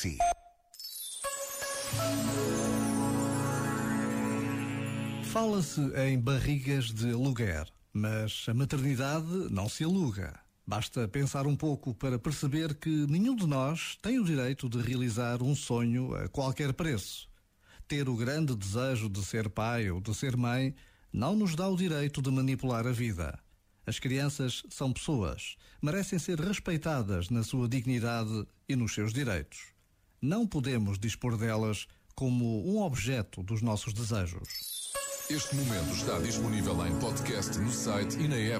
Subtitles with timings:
[0.00, 0.16] si.
[5.24, 10.40] Fala-se em barrigas de aluguer, mas a maternidade não se aluga.
[10.66, 15.42] Basta pensar um pouco para perceber que nenhum de nós tem o direito de realizar
[15.42, 17.28] um sonho a qualquer preço.
[17.86, 20.74] Ter o grande desejo de ser pai ou de ser mãe
[21.12, 23.38] não nos dá o direito de manipular a vida.
[23.86, 29.79] As crianças são pessoas, merecem ser respeitadas na sua dignidade e nos seus direitos.
[30.22, 34.92] Não podemos dispor delas como um objeto dos nossos desejos.
[35.30, 38.58] Este momento está disponível em podcast no site e na app.